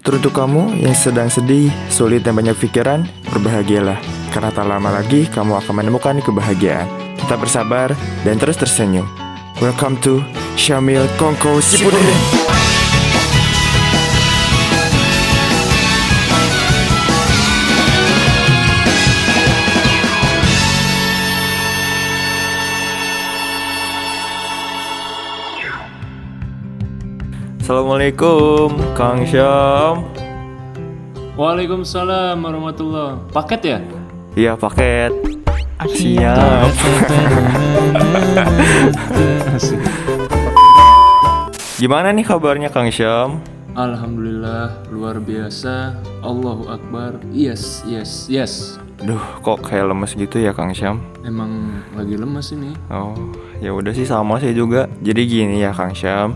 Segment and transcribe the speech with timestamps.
[0.00, 3.04] Teruntuk kamu yang sedang sedih, sulit dan banyak pikiran,
[3.36, 4.00] berbahagialah.
[4.32, 6.88] Karena tak lama lagi kamu akan menemukan kebahagiaan.
[7.20, 7.92] Tetap bersabar
[8.24, 9.04] dan terus tersenyum.
[9.60, 10.24] Welcome to
[10.56, 12.39] Syamil Kongko Sipudin.
[27.70, 30.02] Assalamualaikum, Kang Syam.
[31.38, 33.22] Waalaikumsalam warahmatullah.
[33.30, 33.78] Paket ya?
[34.34, 35.14] Iya paket.
[35.86, 36.66] Siap.
[41.78, 43.38] Gimana nih kabarnya Kang Syam?
[43.78, 45.94] Alhamdulillah luar biasa.
[46.26, 47.22] Allahu Akbar.
[47.30, 48.82] Yes, yes, yes.
[48.98, 51.06] Duh, kok kayak lemes gitu ya Kang Syam?
[51.22, 52.74] Emang lagi lemes ini.
[52.90, 53.14] Oh,
[53.62, 54.90] ya udah sih sama sih juga.
[54.98, 56.34] Jadi gini ya Kang Syam.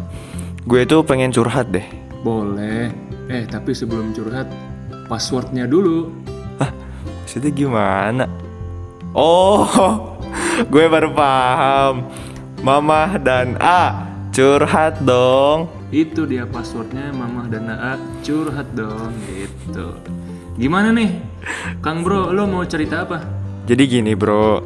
[0.65, 1.85] Gue tuh pengen curhat deh.
[2.25, 2.89] Boleh.
[3.29, 4.49] Eh, tapi sebelum curhat,
[5.09, 6.09] passwordnya dulu.
[7.25, 8.25] Maksudnya gimana?
[9.11, 9.67] Oh,
[10.73, 12.09] gue baru paham.
[12.65, 15.71] Mama dan A curhat dong.
[15.95, 17.95] Itu dia passwordnya Mamah dan Aa
[18.27, 19.95] curhat dong gitu.
[20.59, 21.23] Gimana nih?
[21.79, 23.23] Kang Bro, lo mau cerita apa?
[23.65, 24.61] Jadi gini bro,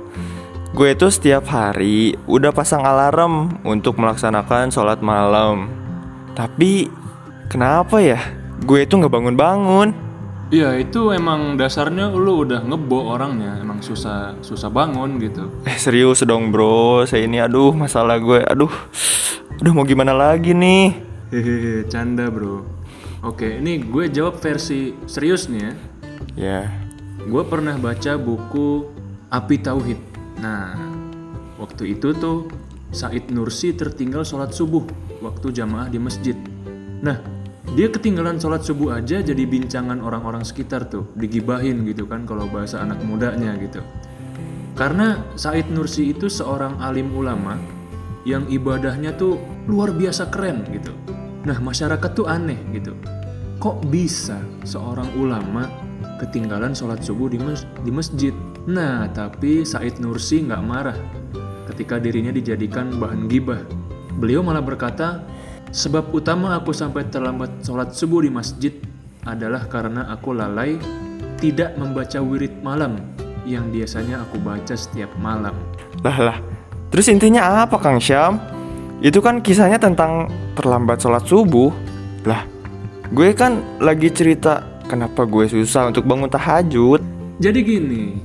[0.75, 5.71] gue tuh setiap hari udah pasang alarm untuk melaksanakan sholat malam.
[6.39, 6.87] Tapi
[7.51, 8.23] kenapa ya?
[8.63, 9.91] Gue tuh nggak bangun-bangun.
[10.55, 15.51] Iya, itu emang dasarnya lo udah ngebo orangnya, emang susah susah bangun gitu.
[15.67, 18.71] Eh serius dong bro, saya ini aduh masalah gue, aduh,
[19.59, 20.95] aduh mau gimana lagi nih?
[21.35, 22.63] Hehehe, canda bro.
[23.27, 25.75] Oke, ini gue jawab versi serius nih ya.
[26.39, 26.61] Ya,
[27.27, 28.87] Gue pernah baca buku
[29.27, 30.01] Api Tauhid.
[30.39, 30.79] Nah,
[31.59, 32.47] waktu itu tuh
[32.95, 34.87] Said Nursi tertinggal sholat subuh
[35.21, 36.37] waktu jamaah di masjid.
[37.03, 37.19] Nah,
[37.77, 42.81] dia ketinggalan sholat subuh aja jadi bincangan orang-orang sekitar tuh, digibahin gitu kan kalau bahasa
[42.81, 43.85] anak mudanya gitu.
[44.79, 47.59] Karena Said Nursi itu seorang alim ulama
[48.23, 50.95] yang ibadahnya tuh luar biasa keren gitu.
[51.45, 52.95] Nah, masyarakat tuh aneh gitu.
[53.59, 55.67] Kok bisa seorang ulama
[56.23, 57.43] ketinggalan sholat subuh di,
[57.83, 58.35] di masjid?
[58.71, 60.99] Nah, tapi Said Nursi nggak marah
[61.67, 63.61] ketika dirinya dijadikan bahan gibah.
[64.19, 65.23] Beliau malah berkata,
[65.71, 68.75] sebab utama aku sampai terlambat sholat subuh di masjid
[69.23, 70.75] adalah karena aku lalai
[71.39, 72.99] tidak membaca wirid malam
[73.47, 75.55] yang biasanya aku baca setiap malam.
[76.03, 76.39] lah lah.
[76.91, 78.43] Terus intinya apa Kang Syam?
[78.99, 80.27] Itu kan kisahnya tentang
[80.59, 81.71] terlambat sholat subuh.
[82.27, 82.43] Lah,
[83.15, 86.99] gue kan lagi cerita kenapa gue susah untuk bangun tahajud.
[87.39, 88.19] Jadi gini,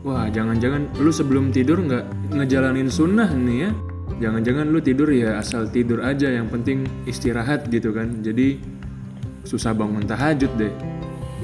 [0.00, 3.70] wah jangan-jangan lu sebelum tidur nggak ngejalanin sunnah nih ya?
[4.16, 8.24] Jangan-jangan lu tidur ya asal tidur aja, yang penting istirahat gitu kan.
[8.24, 8.56] Jadi
[9.44, 10.72] susah bangun tahajud deh.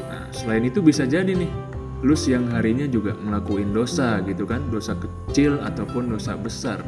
[0.01, 1.53] Nah, selain itu bisa jadi nih,
[2.01, 6.81] lu siang harinya juga ngelakuin dosa gitu kan, dosa kecil ataupun dosa besar.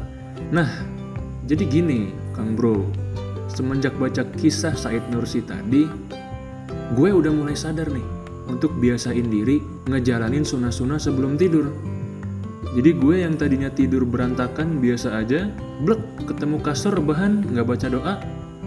[0.49, 0.67] Nah,
[1.45, 2.89] jadi gini, Kang Bro,
[3.47, 5.85] semenjak baca kisah Said Nursi tadi,
[6.97, 8.03] gue udah mulai sadar nih
[8.49, 11.69] untuk biasain diri ngejalanin sunnah-sunnah sebelum tidur.
[12.75, 15.47] Jadi gue yang tadinya tidur berantakan biasa aja,
[15.87, 18.15] blek ketemu kasur rebahan nggak baca doa.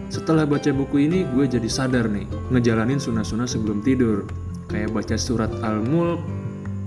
[0.09, 4.25] Setelah baca buku ini gue jadi sadar nih ngejalanin sunnah-sunnah sebelum tidur.
[4.73, 6.25] Kayak baca surat Al-Mulk,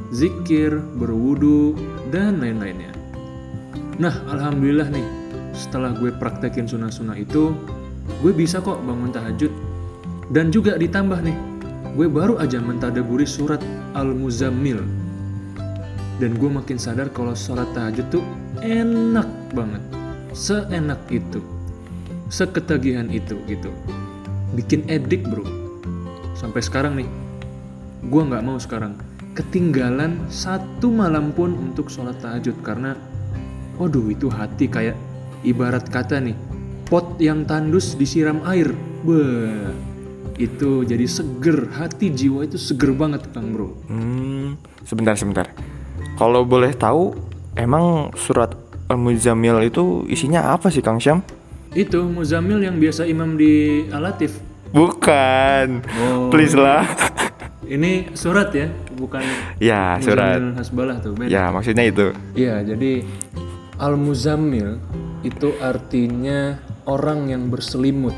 [0.09, 1.77] zikir, berwudu,
[2.09, 2.89] dan lain-lainnya.
[4.01, 5.05] Nah, alhamdulillah nih,
[5.53, 7.53] setelah gue praktekin sunnah-sunnah itu,
[8.25, 9.53] gue bisa kok bangun tahajud.
[10.33, 11.37] Dan juga ditambah nih,
[11.93, 13.61] gue baru aja mentadaburi surat
[13.93, 15.00] Al-Muzammil.
[16.21, 18.21] Dan gue makin sadar kalau sholat tahajud tuh
[18.61, 19.25] enak
[19.57, 19.81] banget.
[20.37, 21.41] Seenak itu.
[22.29, 23.73] Seketagihan itu gitu.
[24.53, 25.41] Bikin edik bro.
[26.37, 27.09] Sampai sekarang nih,
[28.05, 28.93] gue nggak mau sekarang
[29.31, 32.99] ketinggalan satu malam pun untuk sholat tahajud karena
[33.79, 34.99] waduh itu hati kayak
[35.47, 36.35] ibarat kata nih
[36.91, 39.73] pot yang tandus disiram air Beuh,
[40.37, 45.47] itu jadi seger hati jiwa itu seger banget kang bro Hmm, sebentar sebentar.
[46.21, 47.17] Kalau boleh tahu,
[47.57, 48.53] emang surat
[48.93, 51.25] Al-Muzammil itu isinya apa sih Kang Syam?
[51.71, 54.35] itu Muzamil yang biasa imam di Alatif
[54.71, 55.83] Bukan.
[55.99, 56.31] Oh.
[56.31, 56.87] Please lah.
[57.67, 59.19] ini surat ya bukan
[59.59, 60.39] ya, surat.
[60.39, 62.15] Muzammil Hasbalah tuh beda Ya, maksudnya itu.
[62.35, 63.03] Iya, jadi
[63.75, 64.79] Al-Muzammil
[65.27, 66.55] itu artinya
[66.87, 68.15] orang yang berselimut.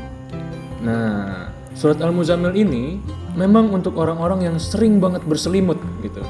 [0.78, 3.02] Nah, surat Al-Muzammil ini
[3.34, 6.22] memang untuk orang-orang yang sering banget berselimut gitu.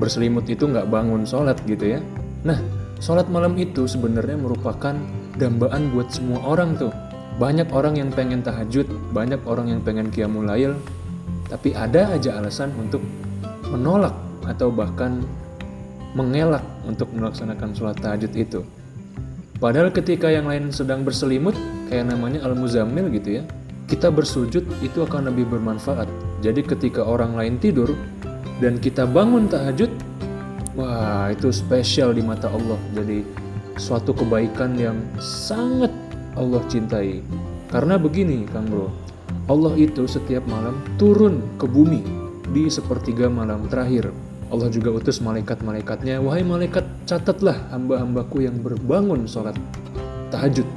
[0.00, 2.00] Berselimut itu nggak bangun sholat gitu ya.
[2.42, 2.58] Nah,
[2.98, 4.94] sholat malam itu sebenarnya merupakan
[5.38, 6.92] dambaan buat semua orang tuh.
[7.34, 10.78] Banyak orang yang pengen tahajud, banyak orang yang pengen qiyamul lail,
[11.44, 13.04] Tapi ada aja alasan untuk
[13.68, 14.16] menolak
[14.48, 15.20] atau bahkan
[16.16, 18.60] mengelak untuk melaksanakan sholat tahajud itu.
[19.60, 21.54] Padahal ketika yang lain sedang berselimut,
[21.90, 23.42] kayak namanya al-muzammil gitu ya,
[23.86, 26.08] kita bersujud itu akan lebih bermanfaat.
[26.40, 27.92] Jadi ketika orang lain tidur
[28.62, 29.90] dan kita bangun tahajud,
[30.78, 32.78] wah itu spesial di mata Allah.
[32.94, 33.26] Jadi
[33.74, 35.90] suatu kebaikan yang sangat
[36.38, 37.22] Allah cintai.
[37.70, 38.90] Karena begini, Kang Bro,
[39.50, 42.02] Allah itu setiap malam turun ke bumi
[42.54, 44.14] di sepertiga malam terakhir.
[44.52, 49.58] Allah juga utus malaikat-malaikatnya, wahai malaikat catatlah hamba-hambaku yang berbangun sholat
[50.30, 50.68] tahajud.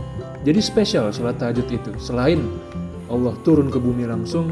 [0.42, 1.92] Jadi spesial sholat tahajud itu.
[2.02, 2.42] Selain
[3.12, 4.50] Allah turun ke bumi langsung,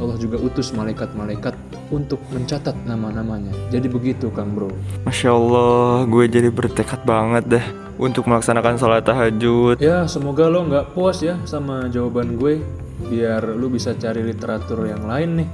[0.00, 1.52] Allah juga utus malaikat-malaikat
[1.94, 3.54] untuk mencatat nama-namanya.
[3.70, 4.74] Jadi begitu Kang Bro.
[5.06, 9.78] Masya Allah, gue jadi bertekad banget deh untuk melaksanakan sholat tahajud.
[9.78, 12.58] Ya semoga lo nggak puas ya sama jawaban gue.
[13.06, 15.48] Biar lu bisa cari literatur yang lain nih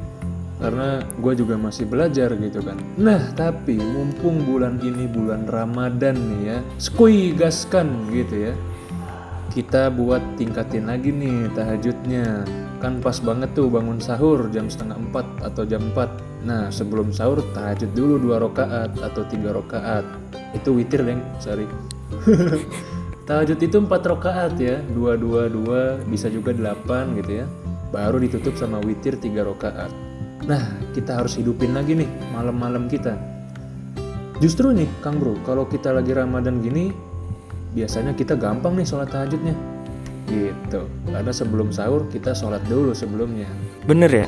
[0.61, 2.77] karena gue juga masih belajar gitu kan.
[3.01, 8.55] Nah tapi mumpung bulan ini bulan Ramadan nih ya, skui gaskan gitu ya.
[9.51, 12.45] Kita buat tingkatin lagi nih tahajudnya.
[12.81, 17.45] Kan pas banget tuh bangun sahur jam setengah empat atau jam 4 Nah sebelum sahur
[17.53, 20.05] tahajud dulu dua rakaat atau tiga rakaat.
[20.57, 21.69] Itu witir deng, sorry.
[23.29, 27.47] tahajud itu empat rakaat ya, dua dua dua bisa juga delapan gitu ya.
[27.93, 29.93] Baru ditutup sama witir tiga rakaat.
[30.49, 30.65] Nah,
[30.97, 33.13] kita harus hidupin lagi nih malam-malam kita.
[34.41, 36.89] Justru nih, Kang Bro, kalau kita lagi Ramadan gini,
[37.77, 39.53] biasanya kita gampang nih sholat tahajudnya.
[40.31, 40.81] Gitu.
[41.11, 43.51] Karena sebelum sahur kita sholat dulu sebelumnya.
[43.83, 44.27] Bener ya?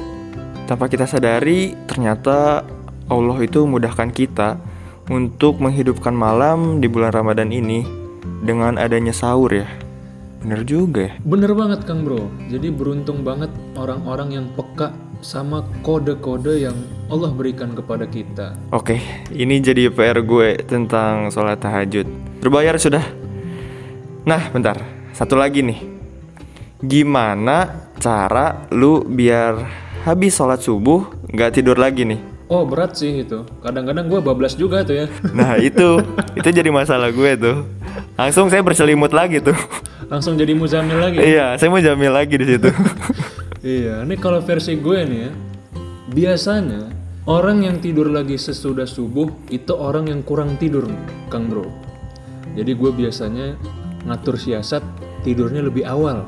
[0.67, 2.67] Tanpa kita sadari, ternyata
[3.07, 4.59] Allah itu memudahkan kita
[5.11, 7.87] untuk menghidupkan malam di bulan Ramadan ini
[8.43, 9.69] dengan adanya sahur ya.
[10.43, 11.13] Bener juga ya?
[11.23, 12.27] Bener banget Kang Bro.
[12.51, 14.91] Jadi beruntung banget orang-orang yang peka
[15.23, 16.75] sama kode-kode yang
[17.07, 18.59] Allah berikan kepada kita.
[18.75, 18.99] Oke,
[19.31, 22.11] ini jadi PR gue tentang sholat tahajud.
[22.43, 23.07] Berbayar sudah?
[24.27, 24.83] Nah, bentar.
[25.15, 25.92] Satu lagi nih.
[26.83, 29.55] Gimana cara lu biar
[30.03, 32.19] habis sholat subuh nggak tidur lagi nih?
[32.51, 33.47] Oh berat sih itu.
[33.63, 35.07] Kadang-kadang gue bablas juga tuh ya.
[35.39, 36.03] Nah itu,
[36.35, 37.65] itu jadi masalah gue tuh.
[38.19, 39.55] Langsung saya berselimut lagi tuh.
[40.11, 41.23] Langsung jadi muzamil lagi.
[41.23, 42.71] Iya, saya mau jamil lagi di situ.
[43.63, 45.31] Iya, ini kalau versi gue nih ya,
[46.11, 46.91] biasanya
[47.31, 50.91] orang yang tidur lagi sesudah subuh itu orang yang kurang tidur,
[51.31, 51.71] Kang Bro.
[52.59, 53.55] Jadi gue biasanya
[54.03, 54.83] ngatur siasat
[55.23, 56.27] tidurnya lebih awal.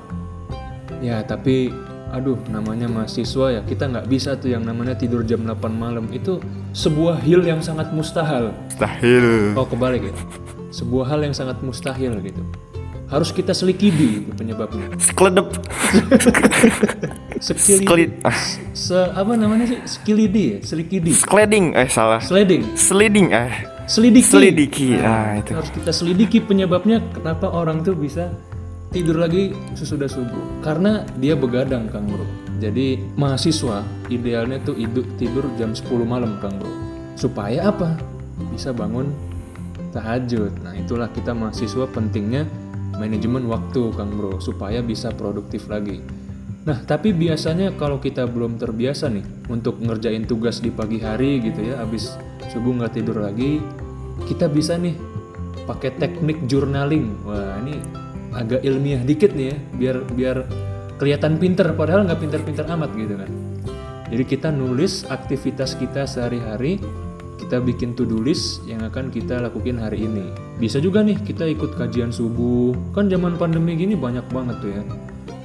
[1.05, 1.69] Ya, tapi
[2.15, 6.09] aduh namanya mahasiswa ya, kita nggak bisa tuh yang namanya tidur jam 8 malam.
[6.09, 6.41] Itu
[6.73, 8.56] sebuah hil yang sangat mustahil.
[8.73, 9.53] Mustahil.
[9.53, 10.15] Oh, kebalik ya.
[10.73, 12.41] Sebuah hal yang sangat mustahil gitu.
[13.05, 14.89] Harus kita selikidi itu penyebabnya.
[14.97, 15.53] Skledep.
[17.37, 17.85] Sekilidi.
[17.85, 18.12] Skelid.
[18.73, 19.79] Se apa namanya sih?
[19.85, 20.59] Skilidi ya?
[20.65, 21.12] Selikidi.
[21.12, 21.77] Skleding.
[21.77, 22.19] Eh salah.
[22.25, 22.75] Sliding.
[22.75, 23.29] Sliding.
[23.37, 23.55] Eh.
[23.85, 24.33] Selidiki.
[24.33, 24.89] Selidiki.
[25.05, 25.53] Ah itu.
[25.53, 28.33] Harus kita selidiki penyebabnya kenapa orang tuh bisa
[28.94, 30.62] tidur lagi sesudah subuh.
[30.62, 32.23] Karena dia begadang Kang Bro.
[32.62, 36.70] Jadi mahasiswa idealnya tuh hidup tidur jam 10 malam Kang Bro.
[37.19, 37.99] Supaya apa?
[38.55, 39.11] Bisa bangun
[39.91, 40.55] tahajud.
[40.62, 42.46] Nah itulah kita mahasiswa pentingnya
[42.94, 45.99] manajemen waktu Kang Bro supaya bisa produktif lagi.
[46.64, 51.61] Nah, tapi biasanya kalau kita belum terbiasa nih untuk ngerjain tugas di pagi hari gitu
[51.61, 52.16] ya, abis
[52.49, 53.61] subuh nggak tidur lagi,
[54.25, 54.97] kita bisa nih
[55.69, 57.21] pakai teknik journaling.
[57.28, 57.85] Wah, ini
[58.35, 60.37] agak ilmiah dikit nih ya, biar biar
[60.99, 63.31] kelihatan pinter, padahal nggak pinter-pinter amat gitu kan.
[64.11, 66.79] Jadi kita nulis aktivitas kita sehari-hari,
[67.41, 70.29] kita bikin to-do list yang akan kita lakukan hari ini.
[70.61, 74.85] Bisa juga nih kita ikut kajian subuh, kan zaman pandemi gini banyak banget tuh ya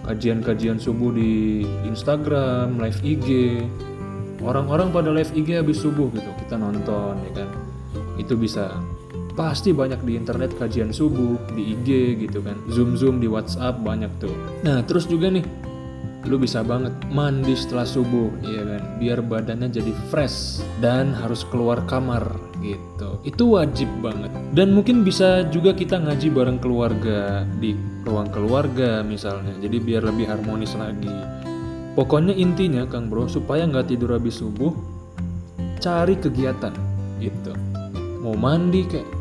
[0.10, 3.28] kajian-kajian subuh di Instagram, live IG.
[4.42, 7.50] Orang-orang pada live IG habis subuh gitu, kita nonton ya kan.
[8.18, 8.74] Itu bisa.
[9.40, 12.60] Pasti banyak di internet kajian subuh, di IG gitu kan.
[12.68, 14.36] Zoom-zoom di WhatsApp banyak tuh.
[14.68, 15.48] Nah, terus juga nih
[16.28, 19.00] lu bisa banget mandi setelah subuh ya kan?
[19.00, 23.24] Biar badannya jadi fresh dan harus keluar kamar gitu.
[23.24, 24.28] Itu wajib banget.
[24.52, 29.56] Dan mungkin bisa juga kita ngaji bareng keluarga di ruang keluarga misalnya.
[29.64, 31.16] Jadi biar lebih harmonis lagi.
[31.96, 34.76] Pokoknya intinya Kang Bro supaya nggak tidur habis subuh
[35.80, 36.76] cari kegiatan
[37.24, 37.56] gitu.
[38.20, 39.19] Mau mandi kayak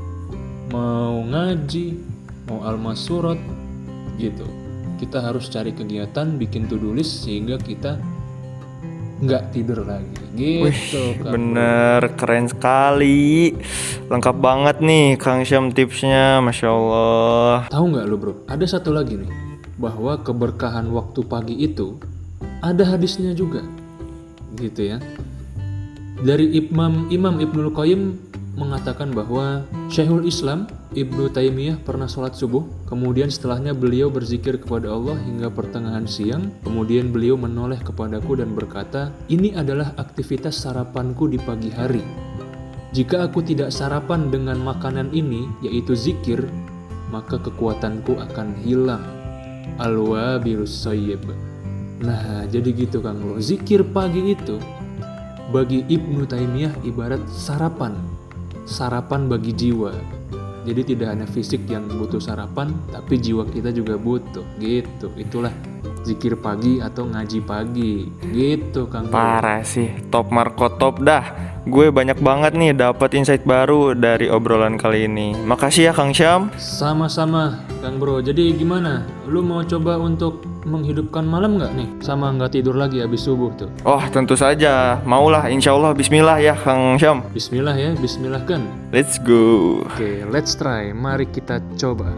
[0.69, 1.87] mau ngaji
[2.49, 3.37] mau almas surat
[4.17, 4.45] gitu.
[4.99, 8.01] Kita harus cari kegiatan bikin to-do list sehingga kita
[9.19, 10.15] nggak tidur lagi.
[10.35, 12.01] Gitu Wih, bener.
[12.15, 13.55] Keren sekali.
[14.07, 16.39] Lengkap banget nih Kang Syam tipsnya.
[16.43, 17.57] Masya Allah.
[17.71, 18.33] Tahu nggak lo bro?
[18.47, 19.31] Ada satu lagi nih
[19.79, 21.99] bahwa keberkahan waktu pagi itu
[22.63, 23.63] ada hadisnya juga.
[24.59, 24.99] Gitu ya.
[26.19, 28.28] Dari Imam Imam Ibnul Qayyim
[28.59, 30.67] mengatakan bahwa Syekhul Islam
[30.99, 37.15] Ibnu Taimiyah pernah sholat subuh, kemudian setelahnya beliau berzikir kepada Allah hingga pertengahan siang, kemudian
[37.15, 42.03] beliau menoleh kepadaku dan berkata, ini adalah aktivitas sarapanku di pagi hari.
[42.91, 46.43] Jika aku tidak sarapan dengan makanan ini, yaitu zikir,
[47.15, 49.05] maka kekuatanku akan hilang.
[49.79, 50.89] Al-wabilus
[51.99, 53.43] Nah, jadi gitu Kang Bro.
[53.43, 54.57] Zikir pagi itu
[55.51, 57.97] bagi Ibnu Taimiyah ibarat sarapan
[58.69, 59.97] sarapan bagi jiwa.
[60.69, 64.45] Jadi tidak hanya fisik yang butuh sarapan, tapi jiwa kita juga butuh.
[64.61, 65.09] Gitu.
[65.17, 65.51] Itulah
[66.03, 68.11] zikir pagi atau ngaji pagi.
[68.23, 69.11] Gitu, Kang.
[69.11, 71.25] Parah sih, top Marco top dah.
[71.69, 75.37] Gue banyak banget nih dapat insight baru dari obrolan kali ini.
[75.37, 76.49] Makasih ya Kang Syam.
[76.57, 78.25] Sama-sama, Kang Bro.
[78.25, 79.05] Jadi gimana?
[79.29, 81.89] Lu mau coba untuk menghidupkan malam nggak nih?
[82.01, 83.69] Sama nggak tidur lagi habis subuh tuh?
[83.85, 84.97] Oh tentu saja.
[85.05, 87.21] Maulah insya Allah Bismillah ya Kang Syam.
[87.37, 88.65] Bismillah ya, Bismillah kan.
[88.89, 89.85] Let's go.
[89.93, 90.97] Oke, let's try.
[90.97, 92.09] Mari kita coba.